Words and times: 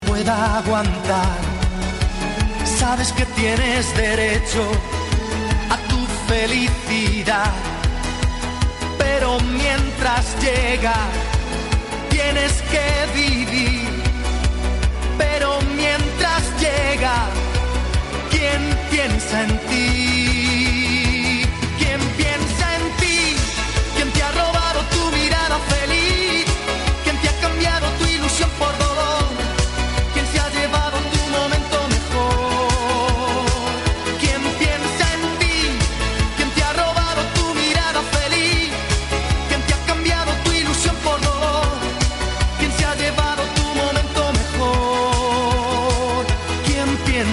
pueda 0.00 0.58
aguantar. 0.58 1.38
Sabes 2.64 3.12
que 3.12 3.24
tienes 3.26 3.96
derecho 3.96 4.62
a 5.70 5.76
tu 5.88 6.06
felicidad, 6.28 7.52
pero 8.98 9.38
mientras 9.40 10.36
llega, 10.40 10.94
tienes 12.10 12.62
que 12.72 12.86
vivir. 13.14 13.88
Pero 15.18 15.63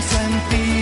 ¿Quién 0.01 0.80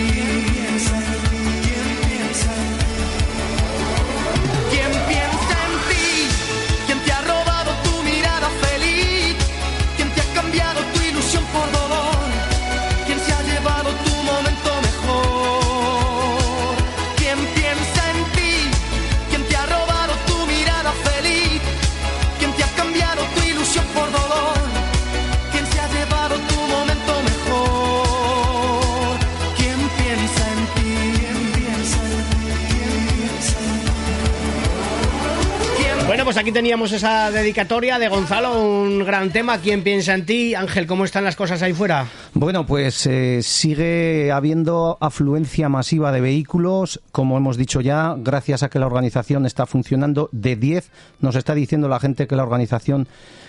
pues 36.30 36.38
aquí 36.38 36.52
teníamos 36.52 36.92
esa 36.92 37.32
dedicatoria 37.32 37.98
de 37.98 38.06
Gonzalo, 38.06 38.62
un 38.62 39.04
gran 39.04 39.32
tema. 39.32 39.58
¿Quién 39.58 39.82
piensa 39.82 40.14
en 40.14 40.24
ti? 40.24 40.54
Ángel, 40.54 40.86
¿cómo 40.86 41.04
están 41.04 41.24
las 41.24 41.34
cosas 41.34 41.60
ahí 41.60 41.72
fuera? 41.72 42.06
Bueno, 42.32 42.64
pues 42.64 43.06
eh, 43.06 43.42
sigue 43.42 44.30
habiendo 44.30 44.96
afluencia 45.00 45.68
masiva 45.68 46.12
de 46.12 46.20
vehículos, 46.20 47.00
como 47.10 47.36
hemos 47.36 47.56
dicho 47.56 47.80
ya, 47.80 48.14
gracias 48.16 48.62
a 48.62 48.70
que 48.70 48.78
la 48.78 48.86
organización 48.86 49.46
está 49.46 49.66
funcionando 49.66 50.28
de 50.30 50.54
10. 50.54 50.90
Nos 51.20 51.34
está 51.34 51.54
diciendo 51.54 51.88
la 51.88 51.98
gente 51.98 52.28
que 52.28 52.36
la 52.36 52.44
organización 52.44 53.08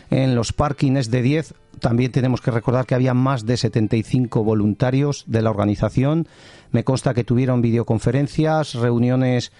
en 0.09 0.33
los 0.33 0.51
parkings 0.51 0.99
es 0.99 1.11
de 1.11 1.21
10. 1.21 1.53
También 1.79 2.11
tenemos 2.11 2.41
que 2.41 2.49
recordar 2.49 2.87
que 2.87 2.95
había 2.95 3.13
más 3.13 3.45
de 3.45 3.57
75 3.57 4.43
voluntarios 4.43 5.25
de 5.27 5.43
la 5.43 5.51
organización. 5.51 6.27
Me 6.71 6.83
consta 6.83 7.13
que 7.13 7.23
tuvieron 7.23 7.61
videoconferencias, 7.61 8.73
reuniones 8.73 9.51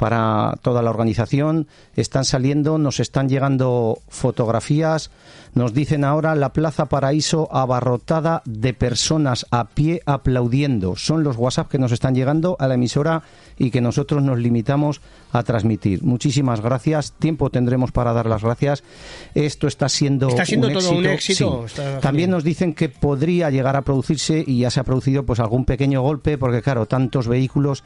para 0.00 0.54
toda 0.62 0.80
la 0.80 0.88
organización. 0.88 1.68
Están 1.94 2.24
saliendo, 2.24 2.78
nos 2.78 3.00
están 3.00 3.28
llegando 3.28 3.98
fotografías. 4.08 5.10
Nos 5.54 5.74
dicen 5.74 6.04
ahora 6.04 6.34
la 6.34 6.54
Plaza 6.54 6.86
Paraíso 6.86 7.54
abarrotada 7.54 8.40
de 8.46 8.69
personas 8.74 9.46
a 9.50 9.68
pie 9.68 10.02
aplaudiendo. 10.06 10.96
Son 10.96 11.22
los 11.22 11.36
WhatsApp 11.36 11.68
que 11.70 11.78
nos 11.78 11.92
están 11.92 12.14
llegando 12.14 12.56
a 12.58 12.68
la 12.68 12.74
emisora 12.74 13.22
y 13.58 13.70
que 13.70 13.80
nosotros 13.80 14.22
nos 14.22 14.38
limitamos 14.38 15.00
a 15.32 15.42
transmitir. 15.42 16.02
Muchísimas 16.02 16.60
gracias. 16.60 17.12
Tiempo 17.12 17.50
tendremos 17.50 17.92
para 17.92 18.12
dar 18.12 18.26
las 18.26 18.42
gracias. 18.42 18.82
Esto 19.34 19.66
está 19.66 19.88
siendo 19.88 20.28
Está 20.28 20.44
siendo 20.46 20.68
un 20.68 20.74
todo 20.74 20.92
éxito. 20.92 20.98
un 20.98 21.06
éxito. 21.06 21.64
Sí. 21.68 21.82
También 22.00 22.30
nos 22.30 22.44
dicen 22.44 22.74
que 22.74 22.88
podría 22.88 23.50
llegar 23.50 23.76
a 23.76 23.82
producirse 23.82 24.42
y 24.46 24.60
ya 24.60 24.70
se 24.70 24.80
ha 24.80 24.84
producido 24.84 25.24
pues 25.24 25.40
algún 25.40 25.64
pequeño 25.64 26.02
golpe 26.02 26.38
porque 26.38 26.62
claro, 26.62 26.86
tantos 26.86 27.28
vehículos 27.28 27.84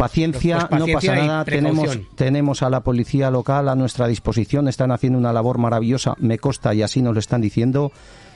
Paciencia, 0.00 0.66
Pues 0.70 0.80
no 0.80 0.86
paciencia 0.86 1.10
pasa 1.12 1.24
y 1.24 1.28
nada. 1.28 1.44
Tenemos, 1.44 1.98
tenemos 2.14 2.62
a 2.62 2.70
la 2.70 2.80
policía 2.80 3.30
local 3.30 3.68
a 3.68 3.74
nuestra 3.74 4.06
disposición. 4.08 4.66
Están 4.66 4.92
haciendo 4.92 5.18
una 5.18 5.30
labor 5.30 5.58
maravillosa, 5.58 6.14
me 6.18 6.38
consta, 6.38 6.72
y 6.72 6.80
así 6.80 7.02
nos 7.02 7.12
lo 7.12 7.20
están 7.20 7.42
diciendo. 7.42 7.92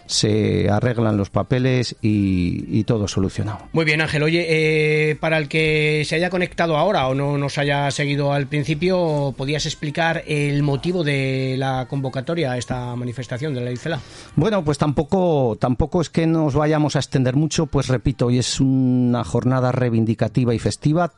Se 0.07 0.69
arreglan 0.71 1.17
los 1.17 1.31
papeles 1.31 1.97
y, 2.03 2.65
y 2.69 2.85
todo 2.85 3.09
solucionado. 3.09 3.69
Muy 3.73 3.85
bien, 3.85 4.01
Ángel. 4.01 4.23
Oye, 4.23 4.47
eh, 4.49 5.17
para 5.17 5.39
el 5.39 5.49
que 5.49 6.03
se 6.05 6.17
haya 6.17 6.31
conectado 6.31 6.77
ahora 6.77 7.09
o 7.09 7.15
no 7.15 7.39
nos 7.39 7.59
haya 7.59 7.91
seguido 7.91 8.33
al 8.33 8.47
principio, 8.47 9.35
¿podías 9.37 9.67
explicar 9.67 10.23
el 10.27 10.63
motivo 10.63 11.05
de 11.05 11.57
la 11.59 11.87
convocatoria 11.89 12.53
a 12.53 12.59
esta 12.59 12.95
manifestación 12.97 13.55
de 13.55 13.61
la 13.61 13.71
ICELA? 13.71 14.01
Bueno, 14.37 14.65
pues 14.65 14.79
tampoco, 14.79 15.57
tampoco 15.61 16.01
es 16.01 16.11
que 16.11 16.27
nos 16.27 16.55
vayamos 16.55 16.97
a 16.97 16.99
extender 16.99 17.37
mucho, 17.37 17.67
pues 17.67 17.89
repito, 17.89 18.27
hoy 18.27 18.39
es 18.39 18.61
una 18.61 19.25
jornada 19.25 19.73
reivindicativa 19.73 20.55
y 20.55 20.59
festiva. 20.59 21.13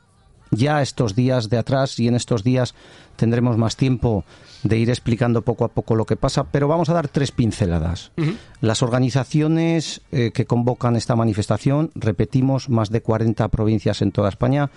Ya 0.50 0.82
estos 0.82 1.14
días 1.14 1.48
de 1.48 1.58
atrás 1.58 1.98
y 1.98 2.08
en 2.08 2.14
estos 2.14 2.44
días 2.44 2.74
tendremos 3.16 3.56
más 3.56 3.76
tiempo 3.76 4.24
de 4.62 4.78
ir 4.78 4.90
explicando 4.90 5.42
poco 5.42 5.64
a 5.64 5.68
poco 5.68 5.94
lo 5.94 6.06
que 6.06 6.16
pasa, 6.16 6.44
pero 6.44 6.68
vamos 6.68 6.88
a 6.88 6.94
dar 6.94 7.08
tres 7.08 7.30
pinceladas. 7.32 8.12
Las 8.60 8.82
organizaciones 8.82 10.02
eh, 10.12 10.30
que 10.32 10.46
convocan 10.46 10.96
esta 10.96 11.16
manifestación, 11.16 11.90
repetimos, 11.94 12.68
más 12.68 12.90
de 12.90 13.00
40 13.00 13.48
provincias 13.48 14.02
en 14.02 14.12
toda 14.12 14.28
España, 14.28 14.70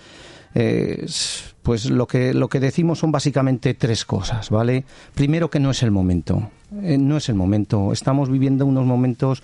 eh, 0.55 1.05
pues 1.61 1.89
lo 1.89 2.07
que, 2.07 2.33
lo 2.33 2.49
que 2.49 2.59
decimos 2.59 2.99
son 2.99 3.11
básicamente 3.11 3.73
tres 3.73 4.05
cosas, 4.05 4.49
¿vale? 4.49 4.85
Primero 5.13 5.49
que 5.49 5.59
no 5.59 5.71
es 5.71 5.83
el 5.83 5.91
momento, 5.91 6.49
Eh, 6.83 6.97
no 6.97 7.17
es 7.17 7.29
el 7.29 7.35
momento. 7.35 7.91
Estamos 7.91 8.29
viviendo 8.29 8.65
unos 8.65 8.85
momentos 8.85 9.41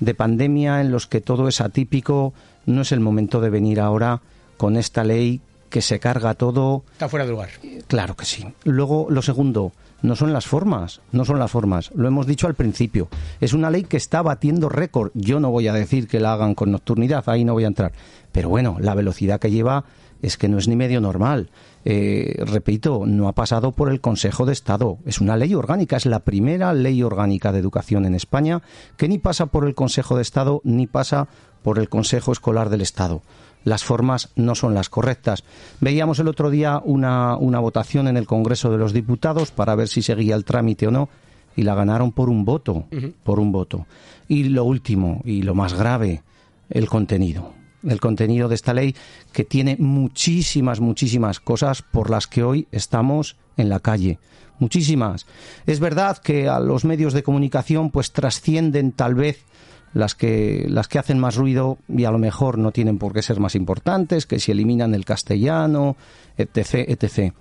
de 0.00 0.14
pandemia 0.14 0.80
en 0.80 0.92
los 0.92 1.06
que 1.06 1.20
todo 1.20 1.48
es 1.48 1.60
atípico, 1.60 2.32
no 2.66 2.82
es 2.82 2.92
el 2.92 3.00
momento 3.00 3.40
de 3.40 3.50
venir 3.50 3.80
ahora 3.80 4.20
con 4.56 4.76
esta 4.76 5.02
ley 5.02 5.40
que 5.68 5.82
se 5.82 6.00
carga 6.00 6.34
todo. 6.34 6.84
Está 6.92 7.08
fuera 7.08 7.24
de 7.24 7.32
lugar. 7.32 7.50
Claro 7.86 8.16
que 8.16 8.24
sí. 8.24 8.46
Luego, 8.64 9.06
lo 9.10 9.22
segundo, 9.22 9.72
no 10.02 10.16
son 10.16 10.32
las 10.32 10.46
formas, 10.46 11.00
no 11.12 11.24
son 11.24 11.38
las 11.38 11.50
formas. 11.50 11.90
Lo 11.94 12.08
hemos 12.08 12.26
dicho 12.26 12.46
al 12.46 12.54
principio. 12.54 13.08
Es 13.40 13.52
una 13.52 13.70
ley 13.70 13.84
que 13.84 13.96
está 13.96 14.22
batiendo 14.22 14.68
récord. 14.68 15.10
Yo 15.14 15.40
no 15.40 15.50
voy 15.50 15.68
a 15.68 15.72
decir 15.72 16.06
que 16.06 16.20
la 16.20 16.32
hagan 16.32 16.54
con 16.54 16.70
nocturnidad, 16.70 17.28
ahí 17.28 17.44
no 17.44 17.54
voy 17.54 17.64
a 17.64 17.68
entrar. 17.68 17.92
Pero 18.32 18.48
bueno, 18.48 18.76
la 18.80 18.94
velocidad 18.94 19.40
que 19.40 19.50
lleva 19.50 19.84
es 20.22 20.36
que 20.36 20.48
no 20.48 20.58
es 20.58 20.68
ni 20.68 20.76
medio 20.76 21.00
normal. 21.00 21.50
Eh, 21.84 22.42
repito, 22.44 23.04
no 23.06 23.28
ha 23.28 23.32
pasado 23.34 23.72
por 23.72 23.90
el 23.90 24.00
Consejo 24.00 24.46
de 24.46 24.52
Estado. 24.52 24.98
Es 25.06 25.20
una 25.20 25.36
ley 25.36 25.54
orgánica, 25.54 25.96
es 25.96 26.06
la 26.06 26.20
primera 26.20 26.72
ley 26.72 27.02
orgánica 27.02 27.52
de 27.52 27.60
educación 27.60 28.04
en 28.04 28.14
España 28.14 28.62
que 28.96 29.08
ni 29.08 29.18
pasa 29.18 29.46
por 29.46 29.66
el 29.66 29.74
Consejo 29.74 30.16
de 30.16 30.22
Estado 30.22 30.60
ni 30.64 30.86
pasa 30.86 31.28
por 31.62 31.78
el 31.78 31.88
Consejo 31.88 32.32
Escolar 32.32 32.68
del 32.68 32.82
Estado 32.82 33.22
las 33.68 33.84
formas 33.84 34.30
no 34.34 34.54
son 34.54 34.74
las 34.74 34.88
correctas. 34.88 35.44
Veíamos 35.80 36.18
el 36.18 36.28
otro 36.28 36.50
día 36.50 36.80
una, 36.84 37.36
una 37.36 37.60
votación 37.60 38.08
en 38.08 38.16
el 38.16 38.26
Congreso 38.26 38.70
de 38.70 38.78
los 38.78 38.92
Diputados 38.92 39.50
para 39.50 39.74
ver 39.74 39.88
si 39.88 40.02
seguía 40.02 40.34
el 40.34 40.44
trámite 40.44 40.86
o 40.86 40.90
no 40.90 41.08
y 41.54 41.62
la 41.62 41.74
ganaron 41.74 42.12
por 42.12 42.30
un 42.30 42.44
voto, 42.44 42.86
por 43.24 43.40
un 43.40 43.52
voto. 43.52 43.86
Y 44.28 44.44
lo 44.44 44.64
último 44.64 45.22
y 45.24 45.42
lo 45.42 45.54
más 45.54 45.74
grave, 45.74 46.22
el 46.70 46.88
contenido. 46.88 47.52
El 47.86 48.00
contenido 48.00 48.48
de 48.48 48.54
esta 48.54 48.74
ley 48.74 48.94
que 49.32 49.44
tiene 49.44 49.76
muchísimas, 49.78 50.80
muchísimas 50.80 51.40
cosas 51.40 51.82
por 51.82 52.10
las 52.10 52.26
que 52.26 52.42
hoy 52.42 52.66
estamos 52.72 53.36
en 53.58 53.68
la 53.68 53.80
calle. 53.80 54.18
Muchísimas. 54.58 55.26
Es 55.66 55.78
verdad 55.78 56.18
que 56.18 56.48
a 56.48 56.58
los 56.58 56.84
medios 56.84 57.12
de 57.12 57.22
comunicación 57.22 57.90
pues 57.90 58.12
trascienden 58.12 58.92
tal 58.92 59.14
vez 59.14 59.44
las 59.92 60.14
que, 60.14 60.66
las 60.68 60.88
que 60.88 60.98
hacen 60.98 61.18
más 61.18 61.36
ruido 61.36 61.78
y 61.88 62.04
a 62.04 62.10
lo 62.10 62.18
mejor 62.18 62.58
no 62.58 62.72
tienen 62.72 62.98
por 62.98 63.12
qué 63.12 63.22
ser 63.22 63.40
más 63.40 63.54
importantes, 63.54 64.26
que 64.26 64.38
si 64.38 64.52
eliminan 64.52 64.94
el 64.94 65.04
castellano, 65.04 65.96
etc. 66.36 66.86
etc. 66.88 67.32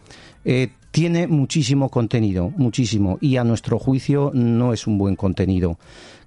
Eh, 0.46 0.70
tiene 0.92 1.28
muchísimo 1.28 1.90
contenido, 1.90 2.52
muchísimo, 2.56 3.18
y 3.22 3.38
a 3.38 3.44
nuestro 3.44 3.80
juicio 3.80 4.32
no 4.34 4.74
es 4.74 4.88
un 4.88 4.98
buen 4.98 5.16
contenido. 5.16 5.78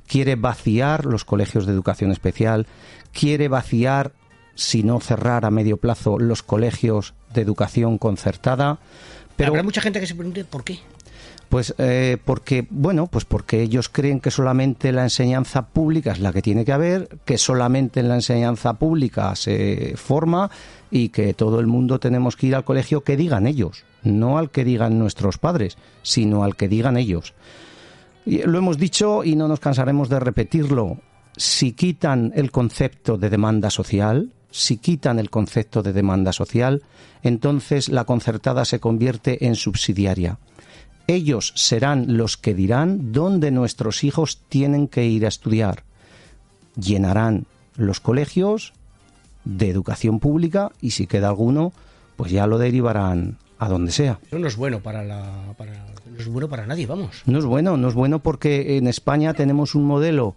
quiere 0.06 0.34
vaciar 0.34 1.06
los 1.06 1.24
colegios 1.24 1.66
de 1.66 1.72
educación 1.72 2.10
especial, 2.10 2.66
quiere 3.12 3.46
vaciar, 3.46 4.12
si 4.56 4.82
no 4.82 4.98
cerrar 4.98 5.44
a 5.44 5.52
medio 5.52 5.76
plazo, 5.76 6.18
los 6.18 6.42
colegios 6.42 7.14
de 7.32 7.42
educación 7.42 7.96
concertada. 7.96 8.80
Pero 9.40 9.52
habrá 9.52 9.62
mucha 9.62 9.80
gente 9.80 10.00
que 10.00 10.06
se 10.06 10.14
pregunte 10.14 10.44
por 10.44 10.64
qué. 10.64 10.78
Pues 11.48 11.74
eh, 11.78 12.16
porque, 12.24 12.66
bueno, 12.70 13.08
pues 13.08 13.24
porque 13.24 13.60
ellos 13.60 13.88
creen 13.88 14.20
que 14.20 14.30
solamente 14.30 14.92
la 14.92 15.02
enseñanza 15.02 15.66
pública 15.66 16.12
es 16.12 16.20
la 16.20 16.32
que 16.32 16.42
tiene 16.42 16.64
que 16.64 16.72
haber, 16.72 17.08
que 17.24 17.38
solamente 17.38 18.00
en 18.00 18.08
la 18.08 18.14
enseñanza 18.14 18.74
pública 18.74 19.34
se 19.34 19.94
forma 19.96 20.50
y 20.92 21.08
que 21.08 21.34
todo 21.34 21.58
el 21.58 21.66
mundo 21.66 21.98
tenemos 21.98 22.36
que 22.36 22.48
ir 22.48 22.54
al 22.54 22.64
colegio 22.64 23.02
que 23.02 23.16
digan 23.16 23.48
ellos, 23.48 23.84
no 24.04 24.38
al 24.38 24.50
que 24.50 24.64
digan 24.64 24.98
nuestros 24.98 25.38
padres, 25.38 25.76
sino 26.02 26.44
al 26.44 26.54
que 26.54 26.68
digan 26.68 26.96
ellos. 26.96 27.34
Y 28.24 28.42
lo 28.42 28.58
hemos 28.58 28.78
dicho 28.78 29.24
y 29.24 29.34
no 29.34 29.48
nos 29.48 29.58
cansaremos 29.58 30.08
de 30.08 30.20
repetirlo. 30.20 30.98
Si 31.36 31.72
quitan 31.72 32.32
el 32.36 32.52
concepto 32.52 33.16
de 33.16 33.30
demanda 33.30 33.70
social, 33.70 34.30
si 34.50 34.76
quitan 34.76 35.18
el 35.18 35.30
concepto 35.30 35.82
de 35.82 35.92
demanda 35.92 36.32
social, 36.32 36.82
entonces 37.22 37.88
la 37.88 38.04
concertada 38.04 38.64
se 38.64 38.80
convierte 38.80 39.46
en 39.46 39.54
subsidiaria 39.54 40.38
ellos 41.10 41.52
serán 41.56 42.16
los 42.16 42.36
que 42.36 42.54
dirán 42.54 43.12
dónde 43.12 43.50
nuestros 43.50 44.04
hijos 44.04 44.40
tienen 44.48 44.88
que 44.88 45.06
ir 45.06 45.24
a 45.24 45.28
estudiar. 45.28 45.82
Llenarán 46.76 47.46
los 47.76 48.00
colegios 48.00 48.72
de 49.44 49.70
educación 49.70 50.20
pública 50.20 50.70
y 50.80 50.90
si 50.90 51.06
queda 51.06 51.28
alguno, 51.28 51.72
pues 52.16 52.30
ya 52.30 52.46
lo 52.46 52.58
derivarán 52.58 53.38
a 53.58 53.68
donde 53.68 53.92
sea. 53.92 54.18
no 54.30 54.46
es 54.46 54.56
bueno 54.56 54.80
para, 54.80 55.04
la, 55.04 55.54
no 55.58 56.18
es 56.18 56.28
bueno 56.28 56.48
para 56.48 56.66
nadie, 56.66 56.86
vamos. 56.86 57.22
No 57.26 57.38
es 57.38 57.44
bueno, 57.44 57.76
no 57.76 57.88
es 57.88 57.94
bueno 57.94 58.20
porque 58.20 58.76
en 58.76 58.86
España 58.86 59.34
tenemos 59.34 59.74
un 59.74 59.84
modelo 59.84 60.34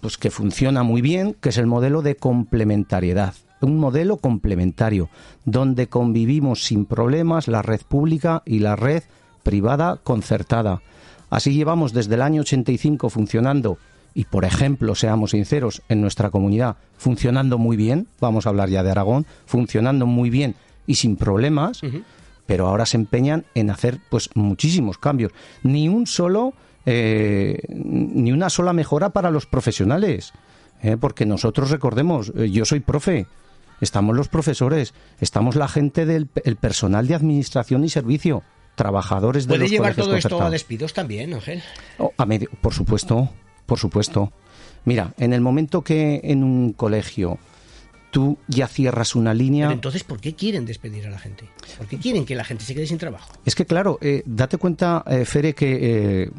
pues 0.00 0.18
que 0.18 0.30
funciona 0.30 0.82
muy 0.82 1.00
bien, 1.02 1.34
que 1.40 1.48
es 1.50 1.58
el 1.58 1.66
modelo 1.66 2.02
de 2.02 2.16
complementariedad. 2.16 3.34
Un 3.60 3.78
modelo 3.78 4.18
complementario, 4.18 5.08
donde 5.44 5.88
convivimos 5.88 6.64
sin 6.64 6.84
problemas 6.84 7.48
la 7.48 7.62
red 7.62 7.80
pública 7.80 8.42
y 8.44 8.58
la 8.58 8.76
red 8.76 9.02
privada 9.42 9.98
concertada. 10.02 10.82
Así 11.30 11.54
llevamos 11.54 11.92
desde 11.92 12.14
el 12.14 12.22
año 12.22 12.42
85 12.42 13.08
funcionando 13.08 13.78
y, 14.14 14.24
por 14.24 14.44
ejemplo, 14.44 14.94
seamos 14.94 15.32
sinceros, 15.32 15.82
en 15.88 16.00
nuestra 16.00 16.30
comunidad 16.30 16.76
funcionando 16.96 17.58
muy 17.58 17.76
bien, 17.76 18.06
vamos 18.20 18.46
a 18.46 18.50
hablar 18.50 18.70
ya 18.70 18.82
de 18.82 18.90
Aragón, 18.90 19.26
funcionando 19.46 20.06
muy 20.06 20.30
bien 20.30 20.54
y 20.86 20.94
sin 20.94 21.16
problemas, 21.16 21.80
pero 22.46 22.66
ahora 22.66 22.86
se 22.86 22.96
empeñan 22.96 23.44
en 23.54 23.70
hacer 23.70 23.98
pues 24.10 24.30
muchísimos 24.34 24.98
cambios. 24.98 25.32
Ni 25.62 25.88
un 25.88 26.06
solo, 26.06 26.54
eh, 26.86 27.58
ni 27.68 28.32
una 28.32 28.50
sola 28.50 28.72
mejora 28.72 29.10
para 29.10 29.30
los 29.30 29.46
profesionales, 29.46 30.32
¿eh? 30.82 30.96
porque 30.98 31.26
nosotros 31.26 31.70
recordemos, 31.70 32.32
eh, 32.36 32.50
yo 32.50 32.64
soy 32.64 32.80
profe, 32.80 33.26
estamos 33.80 34.16
los 34.16 34.28
profesores, 34.28 34.94
estamos 35.20 35.56
la 35.56 35.68
gente 35.68 36.06
del 36.06 36.28
el 36.44 36.56
personal 36.56 37.06
de 37.06 37.14
administración 37.14 37.84
y 37.84 37.88
servicio 37.88 38.42
trabajadores 38.74 39.46
de 39.46 39.54
¿Puede 39.56 39.68
llevar 39.68 39.94
todo 39.94 40.16
esto 40.16 40.42
a 40.42 40.50
despidos 40.50 40.92
también, 40.92 41.32
Ángel? 41.32 41.62
Oh, 41.98 42.12
a 42.16 42.26
medio, 42.26 42.50
por 42.60 42.74
supuesto, 42.74 43.30
por 43.66 43.78
supuesto. 43.78 44.32
Mira, 44.84 45.14
en 45.16 45.32
el 45.32 45.40
momento 45.40 45.82
que 45.82 46.20
en 46.24 46.42
un 46.42 46.72
colegio 46.72 47.38
tú 48.10 48.38
ya 48.46 48.68
cierras 48.68 49.16
una 49.16 49.34
línea. 49.34 49.72
entonces, 49.72 50.04
¿por 50.04 50.20
qué 50.20 50.34
quieren 50.34 50.64
despedir 50.66 51.06
a 51.06 51.10
la 51.10 51.18
gente? 51.18 51.48
¿Por 51.76 51.88
qué 51.88 51.98
quieren 51.98 52.24
que 52.24 52.36
la 52.36 52.44
gente 52.44 52.64
se 52.64 52.74
quede 52.74 52.86
sin 52.86 52.98
trabajo? 52.98 53.32
Es 53.44 53.56
que, 53.56 53.66
claro, 53.66 53.98
eh, 54.00 54.22
date 54.24 54.56
cuenta, 54.56 55.02
eh, 55.06 55.24
Fere, 55.24 55.52
que 55.54 56.22
eh, 56.22 56.30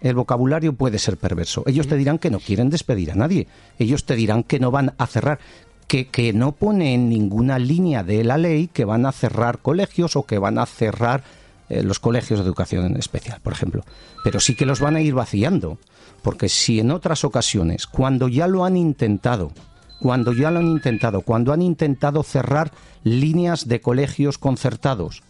el 0.00 0.14
vocabulario 0.14 0.72
puede 0.72 0.98
ser 0.98 1.16
perverso. 1.16 1.62
Ellos 1.66 1.88
te 1.88 1.96
dirán 1.96 2.18
que 2.18 2.30
no 2.30 2.38
quieren 2.38 2.70
despedir 2.70 3.10
a 3.10 3.14
nadie. 3.14 3.46
Ellos 3.78 4.04
te 4.04 4.16
dirán 4.16 4.42
que 4.42 4.60
no 4.60 4.70
van 4.70 4.94
a 4.98 5.06
cerrar. 5.06 5.38
Que, 5.86 6.08
que 6.08 6.34
no 6.34 6.52
pone 6.52 6.92
en 6.92 7.08
ninguna 7.08 7.58
línea 7.58 8.02
de 8.02 8.22
la 8.22 8.36
ley 8.36 8.68
que 8.68 8.84
van 8.84 9.06
a 9.06 9.12
cerrar 9.12 9.60
colegios 9.60 10.16
o 10.16 10.24
que 10.24 10.38
van 10.38 10.58
a 10.58 10.66
cerrar 10.66 11.24
eh, 11.68 11.82
los 11.82 11.98
colegios 11.98 12.40
de 12.40 12.46
educación 12.46 12.96
especial, 12.96 13.40
por 13.42 13.52
ejemplo. 13.52 13.84
Pero 14.24 14.40
sí 14.40 14.54
que 14.54 14.66
los 14.66 14.80
van 14.80 14.96
a 14.96 15.00
ir 15.00 15.14
vaciando, 15.14 15.78
porque 16.22 16.48
si 16.48 16.80
en 16.80 16.90
otras 16.90 17.24
ocasiones, 17.24 17.86
cuando 17.86 18.28
ya 18.28 18.46
lo 18.48 18.64
han 18.64 18.76
intentado, 18.76 19.52
cuando 20.00 20.32
ya 20.32 20.50
lo 20.50 20.60
han 20.60 20.68
intentado, 20.68 21.22
cuando 21.22 21.52
han 21.52 21.60
intentado 21.60 22.22
cerrar 22.22 22.72
líneas 23.02 23.68
de 23.68 23.80
colegios 23.80 24.38
concertados, 24.38 25.22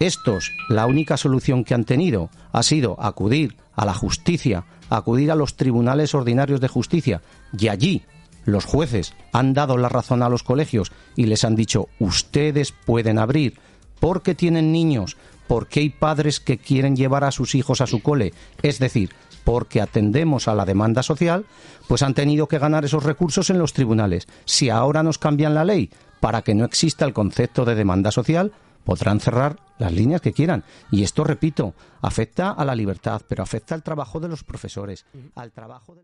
estos, 0.00 0.52
la 0.68 0.86
única 0.86 1.16
solución 1.16 1.64
que 1.64 1.74
han 1.74 1.84
tenido 1.84 2.30
ha 2.52 2.62
sido 2.62 2.96
acudir 3.00 3.56
a 3.74 3.84
la 3.84 3.94
justicia, 3.94 4.64
acudir 4.90 5.30
a 5.30 5.34
los 5.34 5.56
tribunales 5.56 6.14
ordinarios 6.14 6.60
de 6.60 6.68
justicia, 6.68 7.22
y 7.56 7.68
allí 7.68 8.02
los 8.44 8.64
jueces 8.64 9.14
han 9.32 9.54
dado 9.54 9.76
la 9.76 9.88
razón 9.88 10.22
a 10.22 10.28
los 10.28 10.42
colegios 10.42 10.92
y 11.16 11.26
les 11.26 11.44
han 11.44 11.54
dicho 11.54 11.88
ustedes 11.98 12.72
pueden 12.72 13.18
abrir 13.18 13.58
porque 14.00 14.34
tienen 14.34 14.72
niños, 14.72 15.16
porque 15.46 15.80
hay 15.80 15.90
padres 15.90 16.40
que 16.40 16.58
quieren 16.58 16.96
llevar 16.96 17.24
a 17.24 17.32
sus 17.32 17.54
hijos 17.54 17.80
a 17.80 17.86
su 17.86 18.00
cole, 18.00 18.32
es 18.62 18.78
decir, 18.78 19.10
porque 19.44 19.80
atendemos 19.80 20.46
a 20.46 20.54
la 20.54 20.64
demanda 20.64 21.02
social, 21.02 21.46
pues 21.88 22.02
han 22.02 22.14
tenido 22.14 22.48
que 22.48 22.58
ganar 22.58 22.84
esos 22.84 23.02
recursos 23.02 23.50
en 23.50 23.58
los 23.58 23.72
tribunales. 23.72 24.28
Si 24.44 24.70
ahora 24.70 25.02
nos 25.02 25.18
cambian 25.18 25.54
la 25.54 25.64
ley 25.64 25.90
para 26.20 26.42
que 26.42 26.54
no 26.54 26.64
exista 26.64 27.04
el 27.04 27.12
concepto 27.12 27.64
de 27.64 27.74
demanda 27.74 28.10
social, 28.10 28.52
podrán 28.88 29.20
cerrar 29.20 29.58
las 29.76 29.92
líneas 29.92 30.22
que 30.22 30.32
quieran. 30.32 30.64
Y 30.90 31.02
esto, 31.02 31.22
repito, 31.22 31.74
afecta 32.00 32.52
a 32.52 32.64
la 32.64 32.74
libertad, 32.74 33.20
pero 33.28 33.42
afecta 33.42 33.74
al 33.74 33.82
trabajo 33.82 34.18
de 34.18 34.28
los 34.28 34.44
profesores, 34.44 35.04
al 35.34 35.52
trabajo 35.52 35.94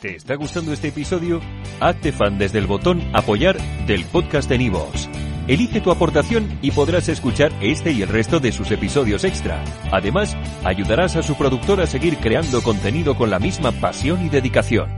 ¿Te 0.00 0.16
está 0.16 0.34
gustando 0.34 0.72
este 0.72 0.88
episodio? 0.88 1.40
Hazte 1.78 2.10
fan 2.10 2.36
desde 2.36 2.58
el 2.58 2.66
botón 2.66 3.00
apoyar 3.14 3.56
del 3.86 4.06
podcast 4.06 4.48
de 4.48 4.58
Nivos. 4.58 5.08
Elige 5.46 5.80
tu 5.80 5.92
aportación 5.92 6.58
y 6.62 6.72
podrás 6.72 7.08
escuchar 7.08 7.52
este 7.60 7.92
y 7.92 8.02
el 8.02 8.08
resto 8.08 8.40
de 8.40 8.50
sus 8.50 8.72
episodios 8.72 9.22
extra. 9.22 9.62
Además, 9.92 10.36
ayudarás 10.64 11.14
a 11.14 11.22
su 11.22 11.36
productor 11.36 11.80
a 11.80 11.86
seguir 11.86 12.16
creando 12.18 12.60
contenido 12.60 13.16
con 13.16 13.30
la 13.30 13.38
misma 13.38 13.70
pasión 13.70 14.26
y 14.26 14.30
dedicación. 14.30 14.97